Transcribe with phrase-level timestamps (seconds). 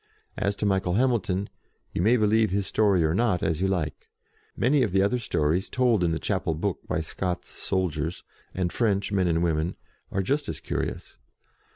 [0.35, 1.47] As to Michael Hamilton,
[1.93, 4.09] you may be lieve his story or not, as you like.
[4.57, 9.11] Many of the other stories told in the chapel book by Scots soldiers, and French
[9.11, 9.75] men and women,
[10.11, 11.19] are just as curious.